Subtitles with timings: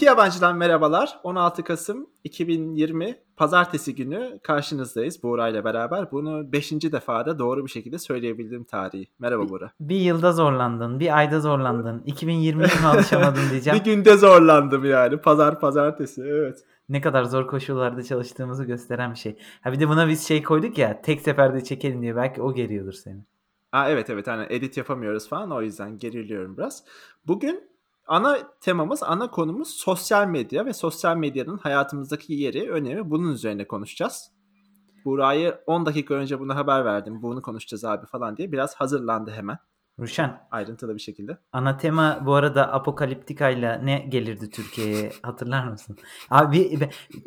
[0.00, 1.20] İki yabancıdan merhabalar.
[1.22, 6.10] 16 Kasım 2020 Pazartesi günü karşınızdayız Buğra ile beraber.
[6.10, 6.70] Bunu 5.
[6.70, 9.06] defada doğru bir şekilde söyleyebildiğim tarihi.
[9.18, 9.72] Merhaba Buğra.
[9.80, 11.98] Bir yılda zorlandın, bir ayda zorlandın.
[12.06, 13.78] 2020'ye mi alışamadın diyeceğim.
[13.78, 15.16] bir günde zorlandım yani.
[15.16, 16.58] Pazar pazartesi evet.
[16.88, 19.36] Ne kadar zor koşullarda çalıştığımızı gösteren bir şey.
[19.60, 22.92] Ha bir de buna biz şey koyduk ya tek seferde çekelim diye belki o geriyordur
[22.92, 23.24] seni.
[23.72, 26.84] Aa, evet evet hani edit yapamıyoruz falan o yüzden geriliyorum biraz.
[27.26, 27.69] Bugün
[28.10, 34.30] ana temamız, ana konumuz sosyal medya ve sosyal medyanın hayatımızdaki yeri, önemi bunun üzerine konuşacağız.
[35.04, 37.22] Burayı 10 dakika önce bunu haber verdim.
[37.22, 39.58] Bunu konuşacağız abi falan diye biraz hazırlandı hemen.
[40.00, 40.40] Ruşen.
[40.50, 41.38] Ayrıntılı bir şekilde.
[41.52, 45.96] Anatema bu arada Apokaliptika ile ne gelirdi Türkiye'ye hatırlar mısın?
[46.30, 46.78] Abi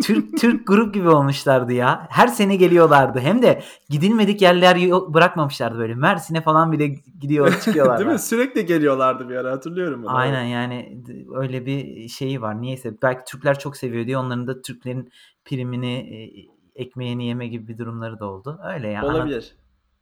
[0.04, 2.08] Türk Türk grup gibi olmuşlardı ya.
[2.10, 3.20] Her sene geliyorlardı.
[3.20, 5.96] Hem de gidilmedik yerler bırakmamışlardı böyle.
[5.96, 6.88] Mersin'e falan bile
[7.22, 8.00] gidiyor çıkıyorlar.
[8.00, 8.20] Değil mi?
[8.20, 10.16] Sürekli geliyorlardı bir ara hatırlıyorum bunu.
[10.16, 11.04] Aynen yani
[11.36, 12.62] öyle bir şeyi var.
[12.62, 15.12] Niyeyse belki Türkler çok seviyor diye onların da Türklerin
[15.46, 16.18] primini e,
[16.76, 18.60] ekmeğini yeme gibi bir durumları da oldu.
[18.74, 19.06] Öyle yani.
[19.06, 19.56] Olabilir.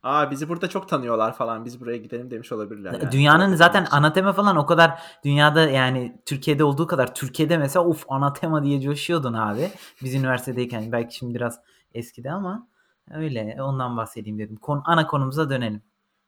[0.04, 1.66] Aa bizi burada çok tanıyorlar falan.
[1.66, 2.94] Biz buraya gidelim demiş olabilirler.
[2.94, 3.12] Yani.
[3.12, 8.64] Dünyanın zaten anatema falan o kadar dünyada yani Türkiye'de olduğu kadar Türkiye'de mesela uf anatema
[8.64, 9.72] diye coşuyordun abi.
[10.04, 11.60] Biz üniversitedeyken belki şimdi biraz
[11.94, 12.68] eskide ama
[13.12, 14.56] öyle ondan bahsedeyim dedim.
[14.56, 15.82] Kon, ana konumuza dönelim.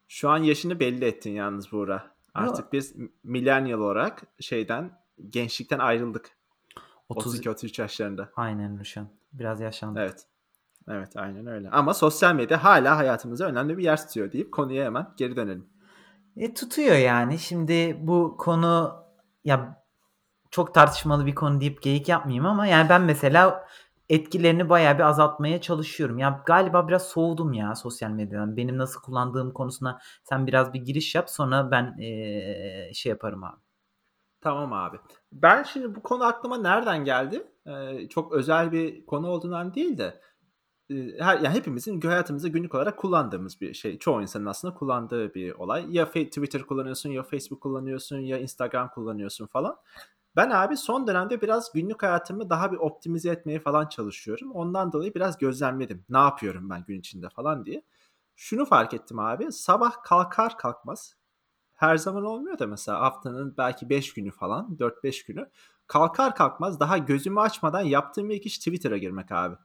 [0.07, 2.13] Şu an yaşını belli ettin yalnız Buğra.
[2.33, 2.71] Artık Yo.
[2.71, 4.91] biz millennial olarak şeyden
[5.29, 6.37] gençlikten ayrıldık.
[7.09, 8.29] 32-33 yaşlarında.
[8.35, 9.07] Aynen Ruşen.
[9.33, 10.01] Biraz yaşlandık.
[10.01, 10.27] Evet.
[10.87, 11.69] Evet aynen öyle.
[11.69, 15.69] Ama sosyal medya hala hayatımızda önemli bir yer tutuyor deyip konuya hemen geri dönelim.
[16.37, 17.39] E, tutuyor yani.
[17.39, 19.03] Şimdi bu konu
[19.43, 19.83] ya
[20.51, 23.67] çok tartışmalı bir konu deyip geyik yapmayayım ama yani ben mesela
[24.09, 26.17] etkilerini bayağı bir azaltmaya çalışıyorum.
[26.17, 28.57] Ya galiba biraz soğudum ya sosyal medyadan.
[28.57, 33.61] Benim nasıl kullandığım konusuna sen biraz bir giriş yap sonra ben ee, şey yaparım abi.
[34.41, 34.97] Tamam abi.
[35.31, 37.47] Ben şimdi bu konu aklıma nereden geldi?
[37.67, 40.21] Ee, çok özel bir konu olduğundan değil de
[41.19, 43.99] her yani hepimizin hayatımızda günlük olarak kullandığımız bir şey.
[43.99, 45.85] Çoğu insanın aslında kullandığı bir olay.
[45.89, 49.77] Ya Twitter kullanıyorsun, ya Facebook kullanıyorsun, ya Instagram kullanıyorsun falan.
[50.35, 54.51] Ben abi son dönemde biraz günlük hayatımı daha bir optimize etmeye falan çalışıyorum.
[54.51, 56.05] Ondan dolayı biraz gözlemledim.
[56.09, 57.83] Ne yapıyorum ben gün içinde falan diye.
[58.35, 59.51] Şunu fark ettim abi.
[59.51, 61.15] Sabah kalkar kalkmaz
[61.73, 65.49] her zaman olmuyor da mesela haftanın belki 5 günü falan 4-5 günü
[65.87, 69.55] kalkar kalkmaz daha gözümü açmadan yaptığım ilk iş Twitter'a girmek abi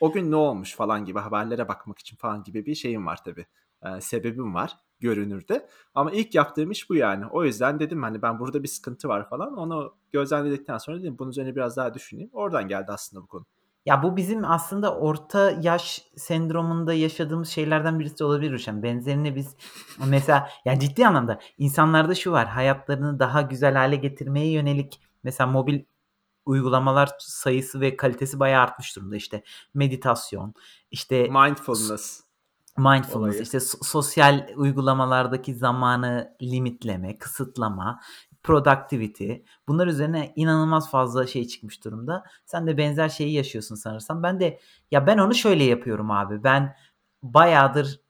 [0.00, 3.46] o gün ne olmuş falan gibi haberlere bakmak için falan gibi bir şeyim var tabi.
[3.84, 5.68] Ee, sebebim var görünürde.
[5.94, 7.26] Ama ilk yaptığım iş bu yani.
[7.26, 9.56] O yüzden dedim hani ben burada bir sıkıntı var falan.
[9.56, 12.30] Onu gözlemledikten sonra dedim bunun üzerine biraz daha düşüneyim.
[12.32, 13.46] Oradan geldi aslında bu konu.
[13.86, 18.82] Ya bu bizim aslında orta yaş sendromunda yaşadığımız şeylerden birisi olabilir Ruşen.
[18.82, 19.56] Benzerini biz
[20.06, 22.46] mesela yani ciddi anlamda insanlarda şu var.
[22.46, 25.84] Hayatlarını daha güzel hale getirmeye yönelik mesela mobil
[26.46, 29.16] uygulamalar sayısı ve kalitesi bayağı artmış durumda.
[29.16, 29.42] İşte
[29.74, 30.54] meditasyon,
[30.90, 32.26] işte mindfulness.
[32.78, 33.42] Mindfulness, olayı.
[33.42, 38.00] işte sosyal uygulamalardaki zamanı limitleme, kısıtlama,
[38.42, 39.32] productivity.
[39.68, 42.24] Bunlar üzerine inanılmaz fazla şey çıkmış durumda.
[42.46, 44.22] Sen de benzer şeyi yaşıyorsun sanırsam.
[44.22, 46.44] Ben de ya ben onu şöyle yapıyorum abi.
[46.44, 46.76] Ben
[47.22, 48.00] bayağıdır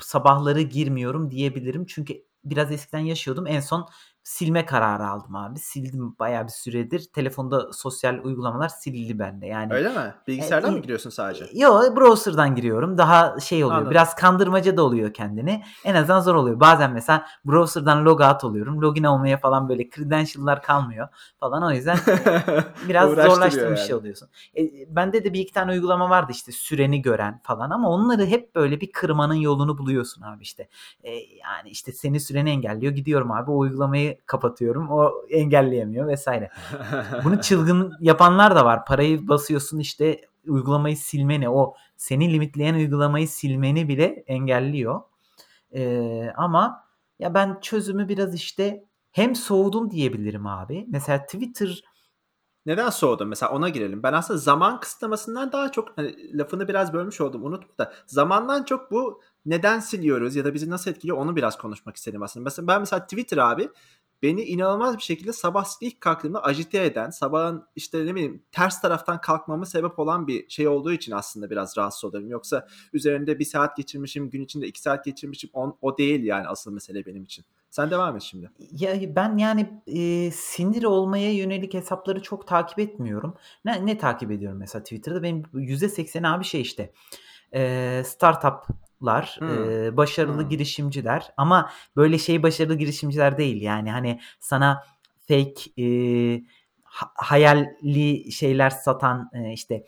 [0.00, 1.86] sabahları girmiyorum diyebilirim.
[1.86, 3.46] Çünkü biraz eskiden yaşıyordum.
[3.46, 3.88] En son
[4.24, 5.58] silme kararı aldım abi.
[5.58, 7.04] Sildim bayağı bir süredir.
[7.14, 9.46] Telefonda sosyal uygulamalar silindi bende.
[9.46, 10.14] Yani Öyle mi?
[10.28, 11.46] Bilgisayardan e, mı giriyorsun sadece?
[11.52, 12.98] Yok, browser'dan giriyorum.
[12.98, 13.76] Daha şey oluyor.
[13.76, 13.90] Anladım.
[13.90, 15.64] Biraz kandırmaca da oluyor kendini.
[15.84, 16.60] En azından zor oluyor.
[16.60, 18.82] Bazen mesela browser'dan logout oluyorum.
[18.82, 21.08] Login olmaya falan böyle credential'lar kalmıyor
[21.40, 21.62] falan.
[21.62, 21.98] O yüzden
[22.88, 23.86] biraz zorlaştırmış yani.
[23.86, 24.28] şey oluyorsun.
[24.56, 24.62] E,
[24.96, 28.80] bende de bir iki tane uygulama vardı işte süreni gören falan ama onları hep böyle
[28.80, 30.68] bir kırmanın yolunu buluyorsun abi işte.
[31.02, 32.92] E, yani işte seni süreni engelliyor.
[32.92, 34.90] Gidiyorum abi o uygulamayı kapatıyorum.
[34.90, 36.50] O engelleyemiyor vesaire.
[37.24, 38.84] Bunu çılgın yapanlar da var.
[38.84, 45.00] Parayı basıyorsun işte uygulamayı silmeni o seni limitleyen uygulamayı silmeni bile engelliyor.
[45.74, 46.84] Ee, ama
[47.18, 50.86] ya ben çözümü biraz işte hem soğudum diyebilirim abi.
[50.88, 51.82] Mesela Twitter
[52.66, 53.28] neden soğudum?
[53.28, 54.02] Mesela ona girelim.
[54.02, 58.90] Ben aslında zaman kısıtlamasından daha çok hani lafını biraz bölmüş oldum unutma da zamandan çok
[58.90, 62.44] bu neden siliyoruz ya da bizi nasıl etkiliyor onu biraz konuşmak istedim aslında.
[62.44, 63.68] Mesela ben mesela Twitter abi
[64.24, 69.20] beni inanılmaz bir şekilde sabah ilk kalktığımda agite eden, sabahın işte ne bileyim ters taraftan
[69.20, 72.30] kalkmamı sebep olan bir şey olduğu için aslında biraz rahatsız oluyorum.
[72.30, 76.72] Yoksa üzerinde bir saat geçirmişim, gün içinde iki saat geçirmişim on, o değil yani asıl
[76.72, 77.44] mesele benim için.
[77.70, 78.50] Sen devam et şimdi.
[78.70, 83.34] Ya ben yani e, sinir olmaya yönelik hesapları çok takip etmiyorum.
[83.64, 85.22] Ne, ne takip ediyorum mesela Twitter'da?
[85.22, 86.92] Benim %80 abi şey işte
[87.54, 89.70] e, startup lar, hmm.
[89.70, 90.48] e, başarılı hmm.
[90.48, 94.84] girişimciler ama böyle şey başarılı girişimciler değil yani hani sana
[95.28, 95.86] fake e,
[97.14, 99.84] hayali şeyler satan e, işte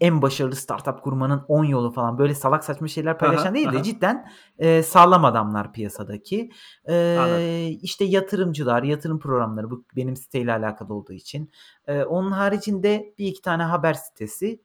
[0.00, 3.76] en başarılı startup kurmanın 10 yolu falan böyle salak saçma şeyler paylaşan Aha, değil de
[3.76, 3.82] aha.
[3.82, 4.28] cidden
[4.58, 6.50] e, sağlam adamlar piyasadaki.
[6.88, 7.78] E, Anladım.
[7.82, 11.50] işte yatırımcılar, yatırım programları bu benim siteyle alakalı olduğu için.
[11.86, 14.60] E, onun haricinde bir iki tane haber sitesi,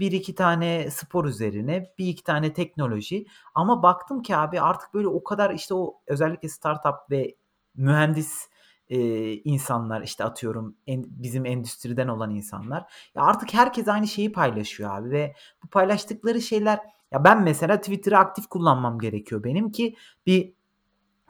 [0.00, 3.26] bir iki tane spor üzerine, bir iki tane teknoloji.
[3.54, 7.34] Ama baktım ki abi artık böyle o kadar işte o özellikle startup ve
[7.74, 8.48] mühendis
[8.88, 8.98] e,
[9.32, 12.80] insanlar işte atıyorum en, bizim endüstriden olan insanlar.
[13.14, 16.78] Ya artık herkes aynı şeyi paylaşıyor abi ve bu paylaştıkları şeyler
[17.12, 19.96] ya ben mesela Twitter'ı aktif kullanmam gerekiyor benim ki
[20.26, 20.54] bir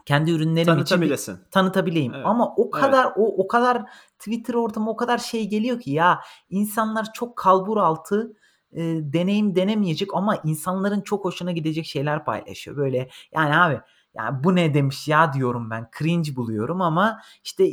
[0.06, 1.38] kendi ürünlerim için bir Tanıtabilesin.
[1.50, 2.14] tanıtabileyim.
[2.14, 2.26] Evet.
[2.26, 2.72] Ama o Evet.
[2.72, 3.82] kadar o o kadar
[4.18, 6.20] Twitter ortamı o kadar şey geliyor ki ya
[6.50, 8.32] insanlar çok kalbur altı
[8.74, 8.82] e,
[9.12, 12.76] deneyim denemeyecek ama insanların çok hoşuna gidecek şeyler paylaşıyor.
[12.76, 13.80] Böyle yani abi
[14.14, 15.88] ya bu ne demiş ya diyorum ben.
[15.98, 17.68] Cringe buluyorum ama işte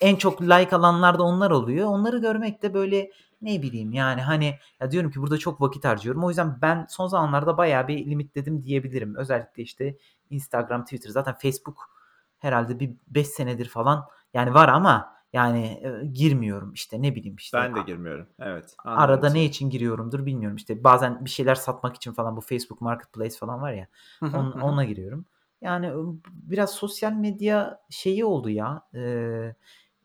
[0.00, 1.88] en çok like alanlar da onlar oluyor.
[1.88, 3.10] Onları görmek de böyle
[3.42, 6.24] ne bileyim yani hani ya diyorum ki burada çok vakit harcıyorum.
[6.24, 9.14] O yüzden ben son zamanlarda bayağı bir limitledim diyebilirim.
[9.16, 9.96] Özellikle işte
[10.30, 11.90] Instagram, Twitter zaten Facebook
[12.38, 14.04] herhalde bir 5 senedir falan
[14.34, 17.58] yani var ama yani e, girmiyorum işte ne bileyim işte.
[17.58, 18.26] Ben de girmiyorum.
[18.38, 18.74] Evet.
[18.78, 20.56] Anladım Arada ne için giriyorumdur bilmiyorum.
[20.56, 23.86] İşte bazen bir şeyler satmak için falan bu Facebook Marketplace falan var ya.
[24.22, 25.26] On, ona giriyorum.
[25.60, 25.92] Yani
[26.32, 28.82] biraz sosyal medya şeyi oldu ya.
[28.94, 29.54] E,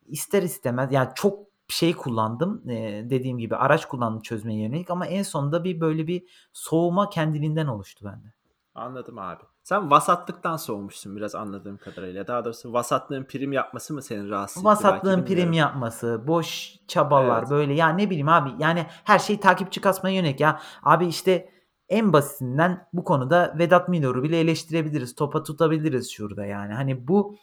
[0.06, 2.70] ister istemez yani çok şey kullandım.
[2.70, 6.24] E, dediğim gibi araç kullandım çözmeye yönelik ama en sonunda bir böyle bir
[6.54, 8.34] soğuma kendiliğinden oluştu bende.
[8.80, 9.44] Anladım abi.
[9.64, 12.28] Sen vasatlıktan soğumuşsun biraz anladığım kadarıyla.
[12.28, 17.50] Daha doğrusu vasatlığın prim yapması mı seni rahatsız belki Vasatlığın prim yapması, boş çabalar Evet.
[17.50, 20.60] böyle ya ne bileyim abi yani her şey takipçi kasmaya yönelik ya.
[20.84, 21.50] Abi işte
[21.90, 25.16] en basitinden bu konuda Vedat Milor'u bile eleştirebiliriz.
[25.16, 26.74] Topa tutabiliriz şurada yani.
[26.74, 27.36] Hani bu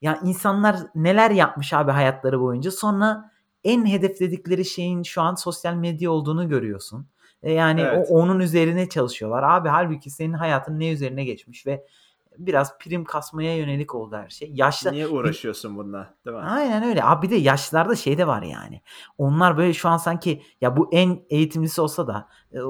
[0.00, 3.30] ya insanlar neler yapmış abi hayatları boyunca sonra
[3.64, 7.06] en hedefledikleri şeyin şu an sosyal medya olduğunu görüyorsun.
[7.44, 8.08] E yani Evet.
[8.10, 9.42] o onun üzerine çalışıyorlar.
[9.42, 11.84] Abi halbuki senin hayatın ne üzerine geçmiş ve
[12.38, 14.50] biraz prim kasmaya yönelik oldu her şey.
[14.54, 16.14] Yaşlı Niye uğraşıyorsun bununla?
[16.26, 16.42] Değil mi?
[16.42, 17.04] Aynen öyle.
[17.04, 18.80] Abi bir de yaşlılarda şey de var yani.
[19.18, 22.60] Onlar böyle şu an sanki ya bu en eğitimlisi olsa da e,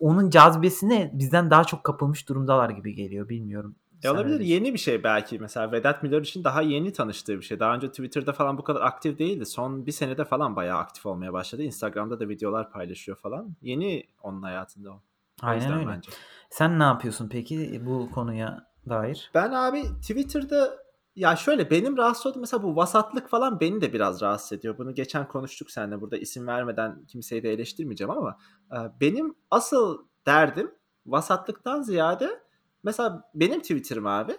[0.00, 3.28] onun cazibesine bizden daha çok kapılmış durumdalar gibi geliyor.
[3.28, 3.76] Bilmiyorum.
[4.04, 4.40] E olabilir.
[4.40, 5.38] Yeni bir şey belki.
[5.38, 7.60] Mesela Vedat Milor için daha yeni tanıştığı bir şey.
[7.60, 9.46] Daha önce Twitter'da falan bu kadar aktif değildi.
[9.46, 11.62] Son bir senede falan bayağı aktif olmaya başladı.
[11.62, 13.56] Instagram'da da videolar paylaşıyor falan.
[13.62, 15.02] Yeni onun hayatında o.
[15.42, 15.88] Aynen öyle.
[15.88, 16.10] bence.
[16.50, 19.30] Sen ne yapıyorsun peki bu konuya dair?
[19.34, 20.78] Ben abi Twitter'da
[21.16, 24.78] ya şöyle benim rahatsız olduğum mesela bu vasatlık falan beni de biraz rahatsız ediyor.
[24.78, 28.38] Bunu geçen konuştuk seninle burada isim vermeden kimseyi de eleştirmeyeceğim ama
[28.72, 30.70] e, benim asıl derdim
[31.06, 32.40] vasatlıktan ziyade
[32.82, 34.36] mesela benim Twitter'ım abi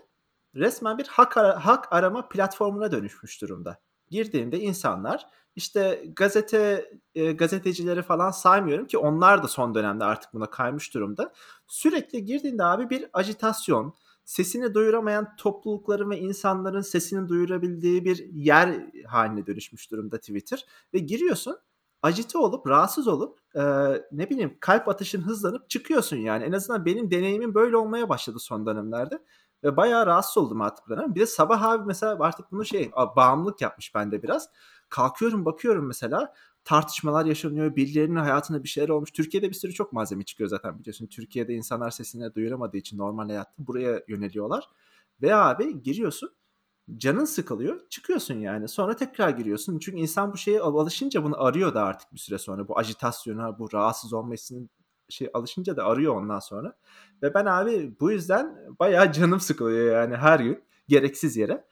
[0.55, 3.79] resmen bir hak, ara- hak arama platformuna dönüşmüş durumda.
[4.09, 5.25] Girdiğinde insanlar
[5.55, 11.33] işte gazete e, gazetecileri falan saymıyorum ki onlar da son dönemde artık buna kaymış durumda.
[11.67, 13.93] Sürekli girdiğinde abi bir ajitasyon,
[14.25, 20.65] sesini duyuramayan toplulukların ve insanların sesini duyurabildiği bir yer haline dönüşmüş durumda Twitter.
[20.93, 21.57] Ve giriyorsun
[22.03, 23.61] acite olup rahatsız olup e,
[24.11, 26.43] ne bileyim kalp atışın hızlanıp çıkıyorsun yani.
[26.43, 29.19] En azından benim deneyimim böyle olmaya başladı son dönemlerde.
[29.63, 31.15] Ve bayağı rahatsız oldum artık bundan.
[31.15, 34.49] Bir de sabah abi mesela artık bunu şey bağımlılık yapmış bende biraz.
[34.89, 37.75] Kalkıyorum bakıyorum mesela tartışmalar yaşanıyor.
[37.75, 39.11] Birilerinin hayatında bir şeyler olmuş.
[39.11, 41.07] Türkiye'de bir sürü çok malzeme çıkıyor zaten biliyorsun.
[41.07, 44.69] Türkiye'de insanlar sesini duyuramadığı için normal hayatta buraya yöneliyorlar.
[45.21, 46.31] Ve abi giriyorsun
[46.97, 51.73] canın sıkılıyor çıkıyorsun yani sonra tekrar giriyorsun çünkü insan bu şeye al- alışınca bunu arıyor
[51.73, 54.69] da artık bir süre sonra bu ajitasyona bu rahatsız olma hissinin
[55.09, 56.73] şey alışınca da arıyor ondan sonra
[57.23, 61.65] ve ben abi bu yüzden bayağı canım sıkılıyor yani her gün gereksiz yere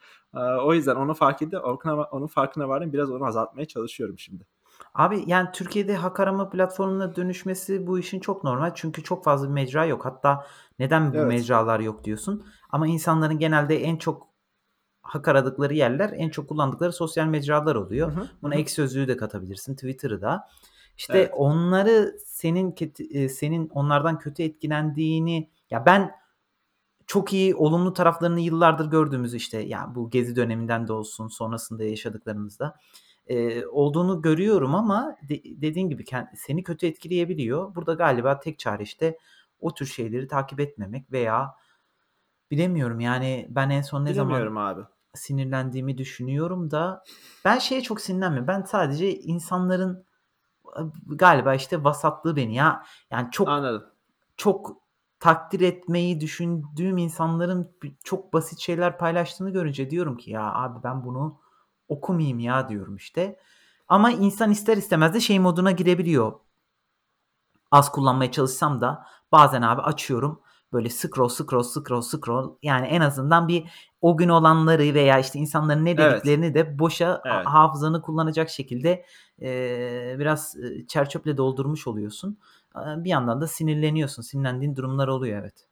[0.62, 1.64] o yüzden onu fark edip
[2.12, 4.46] onun farkına vardım biraz onu azaltmaya çalışıyorum şimdi.
[4.94, 8.72] Abi yani Türkiye'de hak arama platformuna dönüşmesi bu işin çok normal.
[8.74, 10.04] Çünkü çok fazla bir mecra yok.
[10.04, 10.46] Hatta
[10.78, 11.28] neden bu Evet.
[11.28, 12.46] mecralar yok diyorsun.
[12.70, 14.27] Ama insanların genelde en çok
[15.08, 18.12] hak aradıkları yerler, en çok kullandıkları sosyal mecralar oluyor.
[18.12, 20.48] Hı hı, Buna ek sözlüğü de katabilirsin, Twitter'ı da.
[20.96, 21.32] İşte Evet.
[21.36, 22.74] onları senin
[23.10, 26.10] e, senin onlardan kötü etkilendiğini ya ben
[27.06, 32.76] çok iyi olumlu taraflarını yıllardır gördüğümüz işte yani bu gezi döneminden de olsun sonrasında yaşadıklarımızda
[33.26, 37.74] e, olduğunu görüyorum ama de, dediğin gibi kend- seni kötü etkileyebiliyor.
[37.74, 39.18] Burada galiba tek çare işte
[39.60, 41.54] o tür şeyleri takip etmemek veya
[42.50, 44.80] bilemiyorum yani ben en son ne zaman abi.
[45.14, 47.04] Sinirlendiğimi düşünüyorum da
[47.44, 48.48] ben şeye çok sinirlenmiyorum.
[48.48, 50.06] Ben sadece insanların
[50.66, 53.86] e, galiba işte vasatlığı beni ya yani çok Anladım.
[54.36, 54.76] çok
[55.20, 61.40] takdir etmeyi düşündüğüm insanların çok basit şeyler paylaştığını görünce diyorum ki ya abi ben bunu
[61.88, 63.38] okumayayım ya diyorum işte.
[63.88, 66.32] Ama insan ister istemez de şey moduna girebiliyor.
[67.70, 73.48] Az kullanmaya çalışsam da bazen abi açıyorum böyle scroll scroll scroll scroll yani en azından
[73.48, 73.64] bir
[74.00, 76.54] o gün olanları veya işte insanların ne dediklerini evet.
[76.54, 77.46] de boşa evet.
[77.46, 79.04] hafızanı kullanacak şekilde
[79.42, 80.56] e, biraz
[80.88, 82.38] çerçöple doldurmuş oluyorsun.
[82.76, 84.22] Bir yandan da sinirleniyorsun.
[84.22, 85.68] Sinirlendiğin durumlar oluyor evet.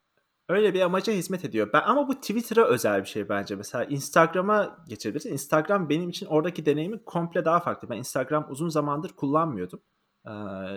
[0.48, 1.70] Öyle bir amaca hizmet ediyor.
[1.72, 3.56] Ben ama bu Twitter'a özel bir şey bence.
[3.56, 5.32] Mesela Instagram'a geçebilirsin.
[5.32, 7.90] Instagram benim için oradaki deneyimi komple daha farklı.
[7.90, 9.80] Ben Instagram uzun zamandır kullanmıyordum.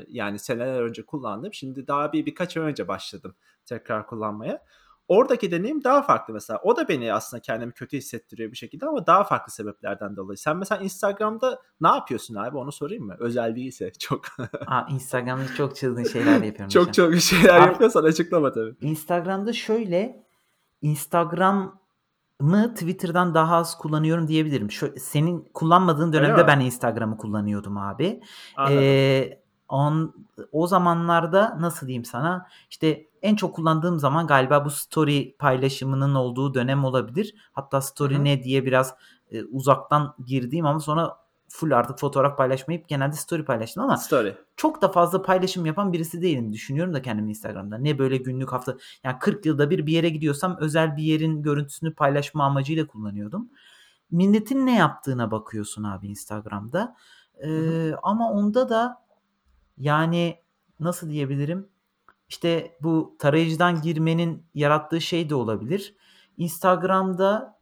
[0.07, 1.53] Yani seneler önce kullandım.
[1.53, 4.63] Şimdi daha bir birkaç ay önce başladım tekrar kullanmaya.
[5.07, 6.59] Oradaki deneyim daha farklı mesela.
[6.63, 10.37] O da beni aslında kendimi kötü hissettiriyor bir şekilde ama daha farklı sebeplerden dolayı.
[10.37, 13.15] Sen mesela Instagram'da ne yapıyorsun abi onu sorayım mı?
[13.19, 14.25] Özel değilse çok.
[14.67, 16.67] Aa, Instagram'da çok çılgın şeyler yapıyorum.
[16.67, 18.75] çok çok şeyler abi, yapıyorsan açıklama tabii.
[18.81, 20.25] Instagram'da şöyle
[20.81, 21.79] Instagram
[22.39, 24.71] mı Twitter'dan daha az kullanıyorum diyebilirim.
[24.71, 28.21] Şu, senin kullanmadığın dönemde ben Instagram'ı kullanıyordum abi.
[28.55, 28.77] Anladım.
[28.81, 30.15] Ee, on,
[30.51, 36.53] o zamanlarda nasıl diyeyim sana işte en çok kullandığım zaman galiba bu story paylaşımının olduğu
[36.53, 37.35] dönem olabilir.
[37.53, 38.23] Hatta story Hı-hı.
[38.23, 38.95] ne diye biraz
[39.31, 41.17] e, uzaktan girdiğim ama sonra
[41.49, 44.35] full artık fotoğraf paylaşmayıp genelde story paylaştım ama story.
[44.57, 46.53] çok da fazla paylaşım yapan birisi değilim.
[46.53, 47.77] Düşünüyorum da kendimi Instagram'da.
[47.77, 51.93] Ne böyle günlük hafta yani 40 yılda bir bir yere gidiyorsam özel bir yerin görüntüsünü
[51.93, 53.49] paylaşma amacıyla kullanıyordum.
[54.11, 56.95] Milletin ne yaptığına bakıyorsun abi Instagram'da.
[57.43, 59.05] Ee, ama onda da
[59.77, 60.39] yani
[60.79, 61.69] nasıl diyebilirim?
[62.29, 65.95] İşte bu tarayıcıdan girmenin yarattığı şey de olabilir.
[66.37, 67.58] Instagram'da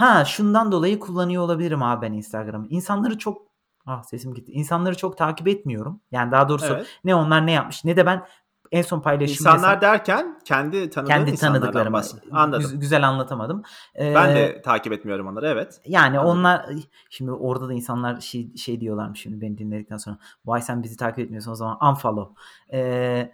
[0.00, 2.66] ha şundan dolayı kullanıyor olabilirim abi ben Instagram'ı.
[2.68, 3.42] İnsanları çok
[3.86, 4.52] ah sesim gitti.
[4.52, 6.00] İnsanları çok takip etmiyorum.
[6.12, 6.86] Yani daha doğrusu evet.
[7.04, 8.26] ne onlar ne yapmış ne de ben
[8.72, 11.94] en son paylaşım İnsanlar mesela, derken kendi tanıdığın kendi tanıdıklarım.
[12.32, 12.70] Anladım.
[12.70, 13.62] Gü- güzel anlatamadım.
[13.98, 15.80] Ee, ben de takip etmiyorum onları evet.
[15.86, 16.38] Yani Anladım.
[16.38, 16.66] onlar
[17.10, 20.18] şimdi orada da insanlar şey şey diyorlarmış şimdi beni dinledikten sonra.
[20.44, 22.34] Vay sen bizi takip etmiyorsun o zaman unfollow.
[22.72, 23.32] Ee,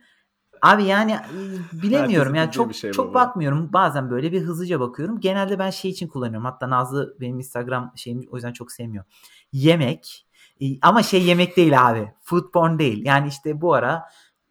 [0.63, 1.19] Abi yani
[1.73, 3.73] bilemiyorum yani çok şey çok bakmıyorum.
[3.73, 5.21] Bazen böyle bir hızlıca bakıyorum.
[5.21, 6.45] Genelde ben şey için kullanıyorum.
[6.45, 9.05] Hatta Nazlı benim Instagram şeyim o yüzden çok sevmiyor.
[9.53, 10.27] Yemek
[10.83, 12.13] ama şey yemek değil abi.
[12.23, 13.05] Food porn değil.
[13.05, 14.03] Yani işte bu ara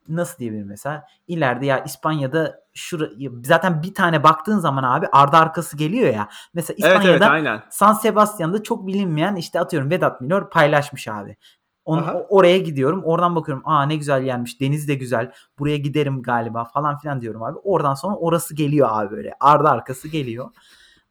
[0.07, 3.09] nasıl diyebilirim mesela ileride ya İspanya'da şura
[3.43, 6.29] zaten bir tane baktığın zaman abi ardı arkası geliyor ya.
[6.53, 7.63] Mesela İspanya'da evet, evet, aynen.
[7.69, 11.37] San Sebastian'da çok bilinmeyen işte atıyorum Vedat Milor paylaşmış abi.
[11.85, 13.03] Onu, oraya gidiyorum.
[13.03, 13.63] Oradan bakıyorum.
[13.65, 14.61] Aa ne güzel yermiş.
[14.61, 15.31] Deniz de güzel.
[15.59, 17.57] Buraya giderim galiba falan filan diyorum abi.
[17.63, 19.33] Oradan sonra orası geliyor abi böyle.
[19.39, 20.49] Ardı arkası geliyor.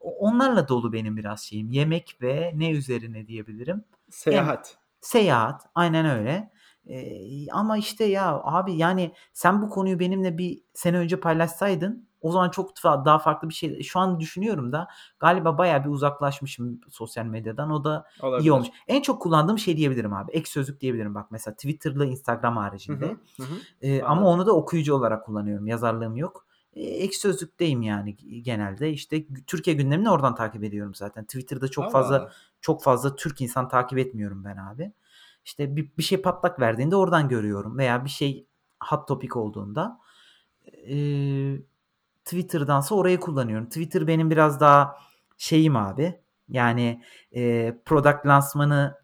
[0.00, 1.70] Onlarla dolu benim biraz şeyim.
[1.70, 3.84] Yemek ve ne üzerine diyebilirim?
[4.10, 4.48] Seyahat.
[4.48, 5.62] Yani, seyahat.
[5.74, 6.50] Aynen öyle.
[6.88, 12.32] Ee, ama işte ya abi yani sen bu konuyu benimle bir sene önce paylaşsaydın o
[12.32, 13.82] zaman çok daha farklı bir şey.
[13.82, 14.88] Şu an düşünüyorum da
[15.18, 17.70] galiba bayağı bir uzaklaşmışım sosyal medyadan.
[17.70, 18.46] O da Olabilir.
[18.46, 18.68] iyi olmuş.
[18.88, 20.32] En çok kullandığım şey diyebilirim abi.
[20.32, 23.06] Ek sözlük diyebilirim bak mesela Twitter'la Instagram haricinde.
[23.06, 23.54] Hı hı, hı.
[23.82, 25.66] Ee, ama onu da okuyucu olarak kullanıyorum.
[25.66, 26.46] Yazarlığım yok.
[26.72, 28.90] Ee, ek sözlükteyim yani genelde.
[28.90, 31.24] İşte Türkiye gündemini oradan takip ediyorum zaten.
[31.24, 34.92] Twitter'da çok Allah fazla çok fazla Türk insan takip etmiyorum ben abi.
[35.44, 38.46] İşte bir, bir şey patlak verdiğinde oradan görüyorum veya bir şey
[38.84, 40.00] hot topic olduğunda
[40.86, 41.62] eee
[42.24, 43.66] Twitter'dansa orayı kullanıyorum.
[43.66, 44.96] Twitter benim biraz daha
[45.38, 46.20] şeyim abi.
[46.48, 48.94] Yani e, product lansmanı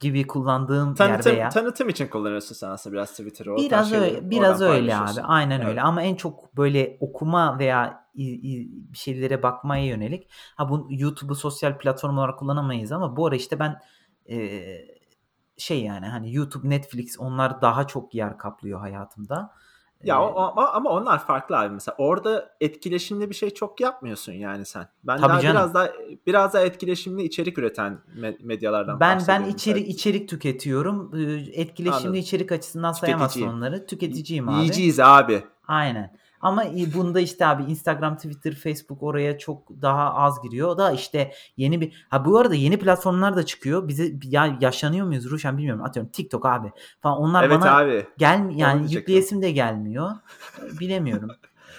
[0.00, 3.56] gibi kullandığım tanıtım, yer veya tanıtım için kullanıyorsun sen aslında biraz Twitter'ı.
[3.56, 5.20] Biraz öyle, biraz öyle abi.
[5.22, 5.68] Aynen evet.
[5.68, 5.82] öyle.
[5.82, 10.30] Ama en çok böyle okuma veya bir şeylere bakmaya yönelik.
[10.56, 13.80] Ha bu YouTube'u sosyal platform olarak kullanamayız ama bu ara işte ben
[14.28, 14.36] e,
[15.60, 19.52] şey yani hani YouTube, Netflix onlar daha çok yer kaplıyor hayatımda.
[20.04, 21.94] Ya o, o, ama onlar farklı abi mesela.
[21.98, 24.88] Orada etkileşimli bir şey çok yapmıyorsun yani sen.
[25.04, 25.56] Ben Tabii daha canım.
[25.56, 25.88] biraz daha
[26.26, 27.98] biraz daha etkileşimli içerik üreten
[28.40, 31.10] medyalardan Ben ben içerik içerik tüketiyorum.
[31.52, 32.14] Etkileşimli Anladım.
[32.14, 33.86] içerik açısından sayamazsın onları.
[33.86, 34.56] Tüketiciyim abi.
[34.56, 35.44] Yiyeceğiz abi.
[35.66, 36.16] Aynen.
[36.40, 40.68] Ama bunda işte abi Instagram, Twitter, Facebook oraya çok daha az giriyor.
[40.68, 43.88] O da işte yeni bir ha bu arada yeni platformlar da çıkıyor.
[43.88, 45.84] Bize ya yaşlanıyor muyuz Ruşen bilmiyorum.
[45.84, 47.18] Atıyorum TikTok abi falan.
[47.18, 48.06] Onlar evet bana abi.
[48.18, 50.10] gel yani yükleyesim de gelmiyor.
[50.80, 51.30] Bilemiyorum.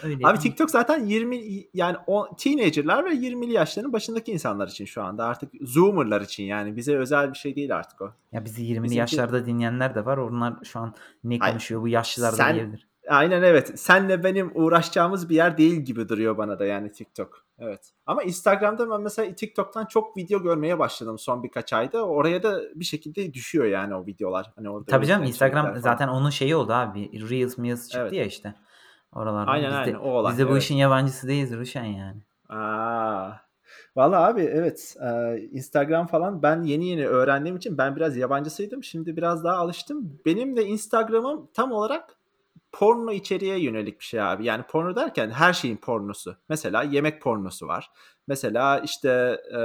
[0.03, 1.41] Öyle Abi TikTok zaten 20
[1.73, 6.75] yani o teenager'lar ve 20'li yaşların başındaki insanlar için şu anda artık zoomer'lar için yani
[6.75, 8.13] bize özel bir şey değil artık o.
[8.31, 8.99] Ya bizi 20'li Bizimki...
[8.99, 10.17] yaşlarda dinleyenler de var.
[10.17, 12.90] Onlar şu an ne konuşuyor Hayır, bu yaşlılar da diyebilir.
[13.07, 13.79] Aynen evet.
[13.79, 17.45] Senle benim uğraşacağımız bir yer değil gibi duruyor bana da yani TikTok.
[17.59, 17.93] Evet.
[18.05, 22.05] Ama Instagram'da ben mesela TikTok'tan çok video görmeye başladım son birkaç ayda.
[22.05, 24.51] Oraya da bir şekilde düşüyor yani o videolar.
[24.55, 27.29] Hani orada Tabii canım Instagram zaten onun şeyi oldu abi.
[27.29, 28.13] Reels, Reels çıktı evet.
[28.13, 28.55] ya işte.
[29.13, 29.51] Oralarda.
[29.51, 30.31] Aynen biz aynen de, o olay.
[30.31, 30.61] Biz de bu evet.
[30.61, 32.21] işin yabancısı değiliz Ruşen yani.
[32.49, 33.31] Aa.
[33.95, 34.95] Valla abi evet
[35.51, 38.83] Instagram falan ben yeni yeni öğrendiğim için ben biraz yabancısıydım.
[38.83, 40.19] Şimdi biraz daha alıştım.
[40.25, 42.20] Benim de Instagram'ım tam olarak
[42.71, 44.45] porno içeriğe yönelik bir şey abi.
[44.45, 46.35] Yani porno derken her şeyin pornosu.
[46.49, 47.91] Mesela yemek pornosu var.
[48.27, 49.57] Mesela işte e,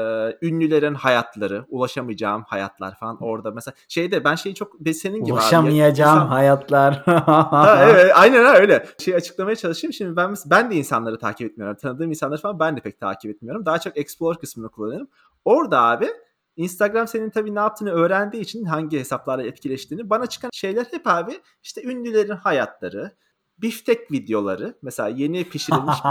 [0.46, 3.50] ünlülerin hayatları, ulaşamayacağım hayatlar falan orada.
[3.50, 6.28] Mesela şeyde ben şeyi çok senin gibi Ulaşamayacağım abi.
[6.28, 6.94] hayatlar.
[7.04, 8.86] ha, evet, aynen öyle.
[8.98, 9.92] Şey açıklamaya çalışayım.
[9.92, 11.76] Şimdi ben ben de insanları takip etmiyorum.
[11.76, 13.66] Tanıdığım insanları falan ben de pek takip etmiyorum.
[13.66, 15.08] Daha çok explore kısmını kullanıyorum.
[15.44, 16.08] Orada abi
[16.56, 21.32] Instagram senin tabii ne yaptığını öğrendiği için hangi hesaplarla etkileştiğini bana çıkan şeyler hep abi
[21.62, 23.16] işte ünlülerin hayatları,
[23.58, 25.96] biftek videoları mesela yeni pişirilmiş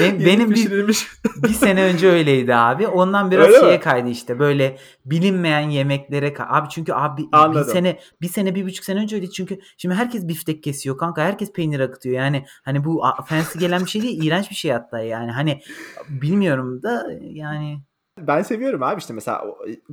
[0.00, 1.06] benim, benim pişirilmiş.
[1.36, 2.88] bir, bir sene önce öyleydi abi.
[2.88, 3.80] Ondan biraz Öyle şeye mi?
[3.80, 7.66] kaydı işte böyle bilinmeyen yemeklere kay- abi çünkü abi Anladım.
[7.68, 11.22] bir sene bir sene bir buçuk sene önce öyle çünkü şimdi herkes biftek kesiyor kanka
[11.22, 15.00] herkes peynir akıtıyor yani hani bu fancy gelen bir şey değil iğrenç bir şey hatta
[15.00, 15.60] yani hani
[16.08, 17.78] bilmiyorum da yani
[18.18, 19.44] ben seviyorum abi işte mesela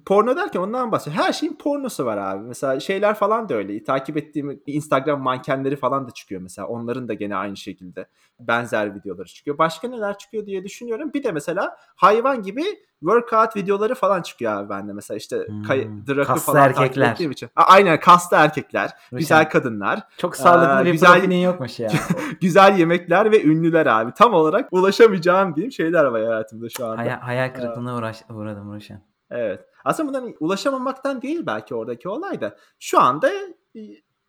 [0.05, 1.25] porno derken ondan bahsediyorum.
[1.25, 2.47] Her şeyin pornosu var abi.
[2.47, 3.83] Mesela şeyler falan da öyle.
[3.83, 6.67] Takip ettiğim Instagram mankenleri falan da çıkıyor mesela.
[6.67, 8.07] Onların da gene aynı şekilde
[8.39, 9.57] benzer videoları çıkıyor.
[9.57, 11.13] Başka neler çıkıyor diye düşünüyorum.
[11.13, 12.63] Bir de mesela hayvan gibi
[13.03, 15.63] workout videoları falan çıkıyor abi bende mesela işte hmm.
[15.63, 17.07] kay- Drak'ı falan erkekler.
[17.07, 17.49] takip için.
[17.55, 19.19] A- aynen kaslı erkekler, Ruşen.
[19.19, 19.99] güzel kadınlar.
[20.17, 21.91] Çok sağlıklı ee, bir güzel, profilin yokmuş ya.
[22.41, 24.13] güzel yemekler ve ünlüler abi.
[24.13, 26.97] Tam olarak ulaşamayacağım diyeyim şeyler var hayatımda şu anda.
[26.97, 29.01] Hay- hayal kırıklığına uğraş- uğradım Ruşen.
[29.31, 29.65] Evet.
[29.85, 32.55] Aslında bundan ulaşamamaktan değil belki oradaki olay da.
[32.79, 33.31] Şu anda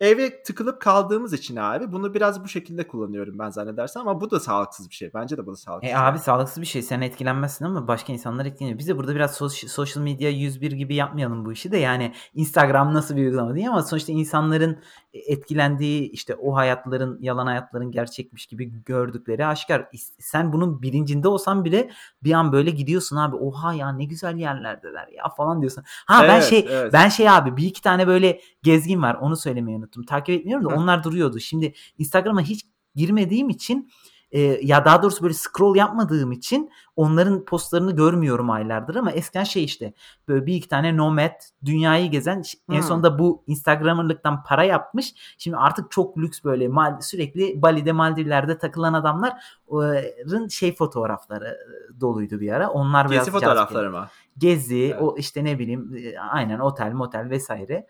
[0.04, 4.40] eve tıkılıp kaldığımız için abi bunu biraz bu şekilde kullanıyorum ben zannedersem ama bu da
[4.40, 5.10] sağlıksız bir şey.
[5.14, 5.90] Bence de bu da sağlıksız.
[5.90, 6.82] E abi sağlıksız bir şey.
[6.82, 8.78] Sen etkilenmezsin ama başka insanlar etkileniyor.
[8.78, 13.16] Biz de burada biraz social media 101 gibi yapmayalım bu işi de yani Instagram nasıl
[13.16, 14.78] bir uygulama diye ama sonuçta insanların
[15.14, 19.88] etkilendiği işte o hayatların yalan hayatların gerçekmiş gibi gördükleri aşikar.
[20.18, 21.90] Sen bunun bilincinde olsan bile
[22.22, 23.36] bir an böyle gidiyorsun abi.
[23.36, 25.84] Oha ya ne güzel yerlerdeler ya falan diyorsun.
[26.06, 26.92] Ha evet, ben şey evet.
[26.92, 29.14] ben şey abi bir iki tane böyle gezgin var.
[29.14, 29.93] Onu söylemeyi unuttum.
[30.02, 30.76] Takip etmiyorum da Hı.
[30.76, 31.40] onlar duruyordu.
[31.40, 33.90] Şimdi Instagram'a hiç girmediğim için
[34.34, 39.64] e, ya daha doğrusu böyle scroll yapmadığım için onların postlarını görmüyorum aylardır ama eskiden şey
[39.64, 39.92] işte
[40.28, 42.76] böyle bir iki tane nomad dünyayı gezen hmm.
[42.76, 45.14] en sonunda bu Instagramer'lıktan para yapmış.
[45.38, 51.58] Şimdi artık çok lüks böyle mal, sürekli Bali'de Maldivler'de takılan adamların şey fotoğrafları
[52.00, 52.70] doluydu bir ara.
[52.70, 54.08] Onlar Gezi fotoğrafları mı?
[54.38, 55.02] Gezi, evet.
[55.02, 57.86] o işte ne bileyim aynen otel, motel vesaire.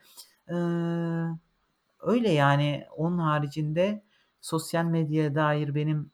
[0.49, 0.55] Ee,
[2.05, 4.05] öyle yani onun haricinde
[4.40, 6.11] sosyal medyaya dair benim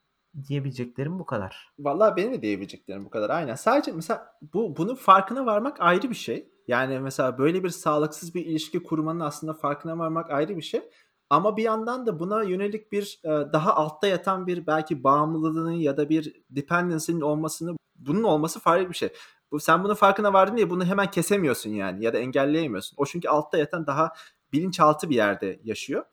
[0.49, 1.73] diyebileceklerim bu kadar.
[1.79, 3.31] Vallahi benim de diyebileceklerim bu kadar.
[3.31, 3.55] Aynen.
[3.55, 6.51] Sadece mesela bu bunun farkına varmak ayrı bir şey.
[6.69, 10.83] Yani mesela böyle bir sağlıksız bir ilişki kurmanın aslında farkına varmak ayrı bir şey.
[11.31, 16.09] Ama bir yandan da buna yönelik bir daha altta yatan bir belki bağımlılığının ya da
[16.09, 19.13] bir dependency'nin olmasını bunun olması farklı bir şey.
[19.53, 22.95] Bu sen bunun farkına vardın diye bunu hemen kesemiyorsun yani ya da engelleyemiyorsun.
[22.99, 24.13] O çünkü altta yatan daha
[24.53, 26.05] bilinçaltı bir yerde yaşıyor.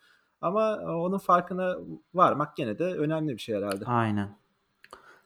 [0.41, 1.75] Ama e, onun farkına
[2.13, 3.85] varmak gene de önemli bir şey herhalde.
[3.85, 4.37] Aynen.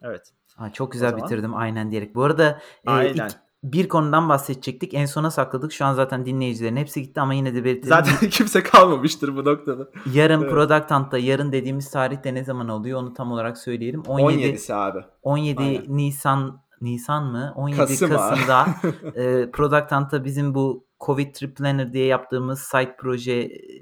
[0.02, 0.34] Evet.
[0.56, 2.15] Ha, çok güzel bitirdim aynen diyerek.
[2.15, 3.24] Bu arada e, ilk,
[3.63, 4.93] bir konudan bahsedecektik.
[4.93, 5.71] En sona sakladık.
[5.71, 7.89] Şu an zaten dinleyicilerin hepsi gitti ama yine de belirtelim.
[7.89, 9.88] Zaten kimse kalmamıştır bu noktada.
[10.13, 10.52] Yarın evet.
[10.52, 14.02] Product Hunt'ta yarın dediğimiz tarihte ne zaman oluyor onu tam olarak söyleyelim.
[14.02, 15.06] 17, 17'si abi.
[15.21, 15.84] 17 Aynen.
[15.88, 17.54] Nisan Nisan mı?
[17.56, 18.67] 17 Kasım Kasım'da
[19.15, 23.34] e, Product Hunt'ta bizim bu Covid Trip Planner diye yaptığımız site proje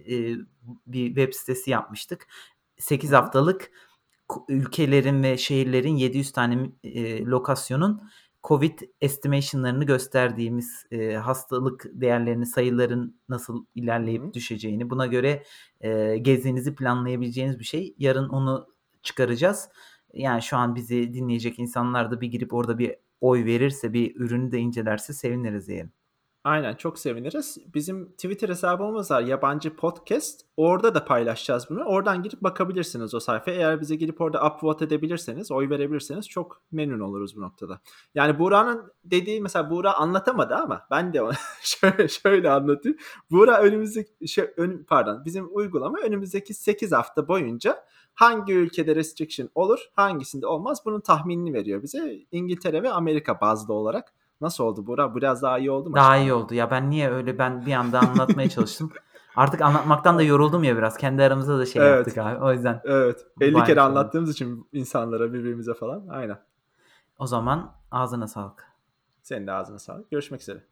[0.10, 0.36] e,
[0.88, 2.28] bir web sitesi yapmıştık.
[2.78, 3.72] 8 haftalık
[4.50, 8.02] ülkelerin ve şehirlerin 700 tane e, lokasyonun
[8.44, 14.34] Covid estimation'larını gösterdiğimiz e, hastalık değerlerini, sayıların nasıl ilerleyip Hı.
[14.34, 15.44] düşeceğini, buna göre
[15.82, 17.96] e, gezinizi planlayabileceğiniz bir şey.
[17.98, 18.68] Yarın onu
[19.04, 19.70] çıkaracağız.
[20.14, 24.52] Yani şu an bizi dinleyecek insanlar da bir girip orada bir oy verirse, bir ürünü
[24.52, 25.92] de incelerse seviniriz diyelim.
[26.44, 27.58] Aynen çok seviniriz.
[27.74, 30.42] Bizim Twitter hesabımız var yabancı podcast.
[30.58, 31.84] Orada da paylaşacağız bunu.
[31.84, 33.58] Oradan girip bakabilirsiniz o sayfaya.
[33.58, 37.82] Eğer bize girip orada upvote edebilirseniz, oy verebilirseniz çok memnun oluruz bu noktada.
[38.16, 41.22] Yani Buğra'nın dediği mesela Buğra anlatamadı ama ben de
[41.62, 42.98] şöyle, şöyle anlatayım.
[43.32, 49.80] Buğra önümüzdeki şey, ön, pardon bizim uygulama önümüzdeki 8 hafta boyunca hangi ülkede restriction olur,
[49.96, 52.20] hangisinde olmaz bunun tahminini veriyor bize.
[52.32, 54.14] İngiltere ve Amerika bazlı olarak.
[54.42, 55.16] Nasıl oldu Burak?
[55.16, 55.96] Biraz daha iyi oldu mu?
[55.96, 56.54] Daha iyi oldu.
[56.54, 58.92] Ya ben niye öyle ben bir anda anlatmaya çalıştım.
[59.36, 60.98] Artık anlatmaktan da yoruldum ya biraz.
[60.98, 61.98] Kendi aramızda da şey evet.
[61.98, 62.44] yaptık abi.
[62.44, 62.82] O yüzden.
[62.86, 63.26] Evet.
[63.42, 66.08] 50 kere anlattığımız için insanlara birbirimize falan.
[66.10, 66.40] Aynen.
[67.20, 68.66] O zaman ağzına sağlık.
[69.22, 70.12] Senin de ağzına sağlık.
[70.12, 70.64] Görüşmek üzere.